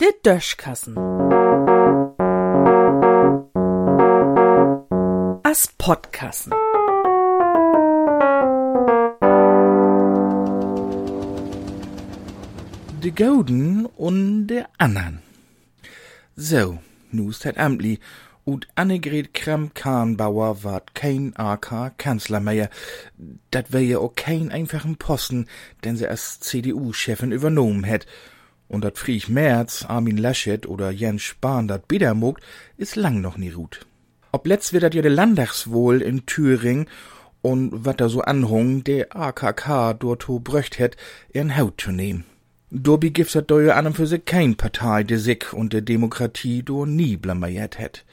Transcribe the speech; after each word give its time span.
Der 0.00 0.12
Döschkassen. 0.22 0.96
As 5.42 5.68
Podkassen. 5.78 6.52
De 13.02 13.10
Gouden 13.12 13.86
und 13.96 14.46
de 14.48 14.64
Annan. 14.78 15.22
So, 16.36 16.78
nu 17.10 17.30
ist 17.30 17.44
het 17.44 17.56
Amtli, 17.58 17.98
und 18.50 18.66
Annegret 18.74 19.32
Kramp-Kahnbauer 19.32 20.64
ward 20.64 20.96
kein 20.96 21.36
AK-Kanzler 21.36 22.40
mehr. 22.40 22.68
Dat 23.52 23.72
wär 23.72 23.82
ja 23.82 23.98
auch 23.98 24.16
kein 24.16 24.50
einfachen 24.50 24.96
Posten, 24.96 25.46
den 25.84 25.96
sie 25.96 26.08
als 26.08 26.40
CDU-Chefin 26.40 27.30
übernommen 27.30 27.84
hätt. 27.84 28.06
Und 28.66 28.82
dat 28.82 28.98
Friech 28.98 29.28
Merz, 29.28 29.84
Armin 29.86 30.16
Laschet 30.16 30.66
oder 30.66 30.90
Jens 30.90 31.22
Spahn 31.22 31.68
dat 31.68 31.86
bieder 31.86 32.14
mogt, 32.14 32.42
is 32.76 32.96
lang 32.96 33.20
noch 33.20 33.36
nie 33.36 33.50
ruht. 33.50 33.86
Ob 34.32 34.48
letzt 34.48 34.72
wird 34.72 34.82
dat 34.82 34.94
ja 34.94 35.02
de 35.02 35.12
Landtagswohl 35.12 36.02
in 36.02 36.26
Thüringen 36.26 36.86
und 37.42 37.84
wat 37.84 38.00
da 38.00 38.08
so 38.08 38.20
anhung, 38.22 38.82
der 38.82 39.14
AKK 39.14 39.94
dort 39.94 40.26
bröcht 40.26 40.80
hätt, 40.80 40.96
ihren 41.32 41.56
Haut 41.56 41.80
zu 41.80 41.92
nehmen. 41.92 42.24
Dobi 42.72 43.10
gibt's 43.10 43.32
dat 43.32 43.50
doje 43.50 43.74
an 43.74 43.88
und 43.88 43.96
für 43.96 44.06
sich 44.06 44.24
kein 44.24 44.54
Partei, 44.54 45.02
de 45.02 45.16
sich 45.16 45.52
und 45.52 45.72
de 45.72 45.80
Demokratie 45.80 46.62
do 46.62 46.86
nie 46.86 47.16
blamiert 47.16 47.80
hätt. 47.80 48.04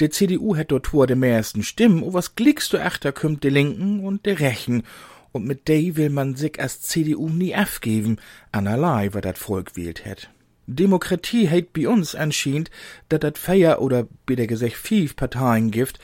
De 0.00 0.08
CDU 0.08 0.56
hätt 0.56 0.70
dort 0.70 0.86
vor 0.86 1.06
de 1.06 1.16
meisten 1.16 1.62
Stimmen, 1.62 2.02
o 2.02 2.14
was 2.14 2.34
glickst 2.34 2.72
du 2.72 2.78
achter 2.78 3.12
kümmt 3.12 3.44
de 3.44 3.50
Linken 3.50 4.00
und 4.00 4.24
de 4.24 4.38
Rechen, 4.38 4.84
und 5.32 5.44
mit 5.46 5.68
de 5.68 5.96
will 5.96 6.08
man 6.08 6.34
sich 6.34 6.58
als 6.58 6.80
CDU 6.80 7.28
nie 7.28 7.54
aufgeben, 7.54 8.16
anerlei, 8.52 9.12
wat 9.12 9.26
dat 9.26 9.36
Volk 9.36 9.76
wählt 9.76 10.06
hätt. 10.06 10.30
Demokratie 10.66 11.50
heit 11.50 11.74
bi 11.74 11.86
uns 11.86 12.14
anscheinend, 12.14 12.70
dat 13.10 13.22
dat 13.22 13.36
Feier 13.36 13.82
oder 13.82 14.06
bitte 14.24 14.46
gesagt 14.46 14.76
fief 14.76 15.14
Parteien 15.14 15.70
gibt, 15.70 15.98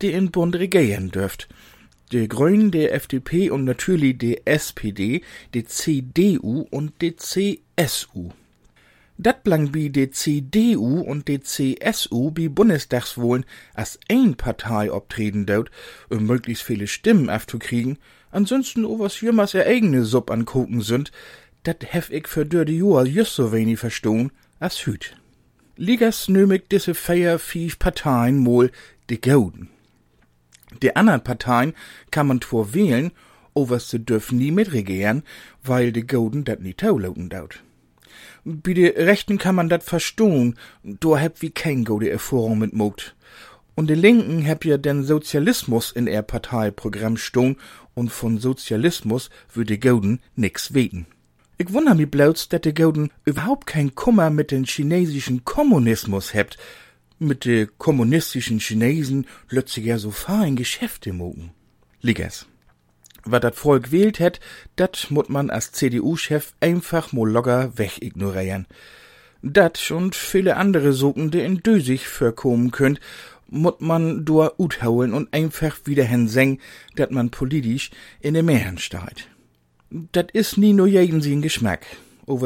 die 0.00 0.12
in 0.12 0.30
Bund 0.30 0.56
regieren 0.56 1.10
dürft 1.10 1.48
die 2.12 2.28
Grünen, 2.28 2.70
der 2.70 2.94
FDP 2.94 3.50
und 3.50 3.64
natürlich 3.64 4.18
die 4.18 4.46
SPD, 4.46 5.22
die 5.54 5.64
CDU 5.64 6.66
und 6.70 7.00
die 7.00 7.16
CSU. 7.16 8.30
Dat 9.18 9.44
blang 9.44 9.72
bi 9.72 9.90
die 9.90 10.10
CDU 10.10 11.00
und 11.00 11.28
die 11.28 11.40
CSU 11.40 12.30
bi 12.30 12.48
Bundestagswohlen 12.48 13.44
als 13.74 13.98
ein 14.10 14.34
Partei 14.36 14.90
optreten 14.90 15.46
dort, 15.46 15.70
um 16.08 16.26
möglichst 16.26 16.64
viele 16.64 16.86
Stimmen 16.86 17.30
aufzukriegen, 17.30 17.98
ansonsten 18.30 18.84
o 18.84 18.98
was 18.98 19.20
jümmers 19.20 19.54
ihr 19.54 19.66
eigene 19.66 20.04
Sub 20.04 20.30
angucken 20.30 20.80
sind, 20.80 21.12
dat 21.62 21.92
hef 21.92 22.10
ich 22.10 22.26
für 22.26 22.44
dörde 22.44 22.72
Joa 22.72 23.04
just 23.04 23.34
so 23.34 23.52
wenig 23.52 23.78
verstohn 23.78 24.32
als 24.58 24.86
hüt. 24.86 25.14
Ligas 25.76 26.28
nömig 26.28 26.68
disse 26.68 26.94
feier 26.94 27.38
fief 27.38 27.78
Parteien 27.78 28.38
mol 28.38 28.70
die 29.08 29.20
Gauden. 29.20 29.71
Die 30.80 30.96
anderen 30.96 31.22
Parteien 31.22 31.74
kann 32.10 32.26
man 32.26 32.40
zwar 32.40 32.74
wählen, 32.74 33.10
aber 33.54 33.78
sie 33.80 33.98
dürfen 33.98 34.38
nie 34.38 34.50
mitregieren, 34.50 35.22
weil 35.62 35.92
die 35.92 36.06
Golden 36.06 36.44
dat 36.44 36.60
nie 36.60 36.74
taulauten 36.74 37.28
daut. 37.28 37.62
Bei 38.44 38.72
de 38.72 39.04
Rechten 39.04 39.38
kann 39.38 39.54
man 39.54 39.68
dat 39.68 39.84
verstohn, 39.84 40.56
do 40.82 41.16
heb 41.16 41.42
wie 41.42 41.50
kein 41.50 41.84
gode 41.84 42.10
Erfahrung 42.10 42.58
mit 42.58 42.72
mogt. 42.72 43.14
Und 43.74 43.88
die 43.88 43.94
Linken 43.94 44.42
heb 44.42 44.64
ja 44.64 44.76
den 44.76 45.04
Sozialismus 45.04 45.92
in 45.92 46.06
ihr 46.06 46.22
Parteiprogramm 46.22 47.16
stohn 47.16 47.56
und 47.94 48.10
von 48.10 48.38
Sozialismus 48.38 49.30
würde 49.52 49.78
Golden 49.78 50.20
nix 50.34 50.74
weten. 50.74 51.06
Ich 51.56 51.72
wundere 51.72 51.94
mich 51.94 52.10
bloß, 52.10 52.48
dass 52.48 52.62
die 52.62 52.74
Golden 52.74 53.10
überhaupt 53.24 53.66
kein 53.66 53.94
Kummer 53.94 54.30
mit 54.30 54.50
den 54.50 54.64
chinesischen 54.64 55.44
Kommunismus 55.44 56.34
hebt, 56.34 56.58
mit 57.22 57.44
de 57.44 57.68
kommunistischen 57.78 58.58
Chinesen 58.58 59.26
plötzlich 59.48 59.86
ja 59.86 59.98
so 59.98 60.10
fein 60.10 60.56
Geschäfte 60.56 61.12
mogen. 61.12 61.52
Liggers. 62.00 62.46
Wat 63.24 63.44
dat 63.44 63.54
Volk 63.54 63.92
wählt 63.92 64.18
hätt, 64.18 64.40
dat 64.76 65.06
mut 65.10 65.28
man 65.28 65.50
als 65.50 65.72
CDU-Chef 65.72 66.52
einfach 66.60 67.12
mo 67.12 67.24
logger 67.24 67.78
wegignorieren. 67.78 68.66
Dat 69.42 69.90
und 69.90 70.14
viele 70.14 70.56
andere 70.56 70.92
Socken, 70.92 71.30
die 71.30 71.40
in 71.40 71.62
Dösig 71.62 72.06
verkommen 72.08 72.70
könnt, 72.72 73.00
mut 73.48 73.80
man 73.80 74.24
dur 74.24 74.54
uthauen 74.58 75.12
und 75.12 75.32
einfach 75.32 75.78
wieder 75.84 76.04
hinseng, 76.04 76.58
dat 76.96 77.10
man 77.10 77.30
politisch 77.30 77.90
in 78.20 78.34
de 78.34 78.42
Meeren 78.42 78.78
steht. 78.78 79.28
Dat 79.90 80.30
is 80.32 80.56
nie 80.56 80.72
nur 80.72 80.86
jeden 80.86 81.20
sin 81.20 81.42
Geschmack. 81.42 81.84
O 82.26 82.40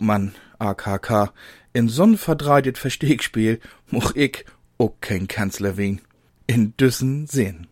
man, 0.00 0.34
AKK, 0.58 1.32
in 1.72 1.88
so'n 1.88 2.16
verdreitet 2.16 2.78
Versteckspiel 2.78 3.60
moch 3.90 4.14
ich 4.14 4.44
auch 4.78 4.94
kein 5.00 5.28
Kanzler 5.28 5.76
wen. 5.76 6.00
In 6.46 6.76
düssen 6.76 7.26
Sinn. 7.26 7.66